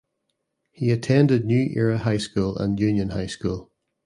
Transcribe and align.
He 0.71 0.89
attended 0.89 1.45
New 1.45 1.71
Era 1.75 1.99
High 1.99 2.17
School 2.17 2.57
and 2.57 2.79
Union 2.79 3.09
High 3.09 3.27
School. 3.27 3.71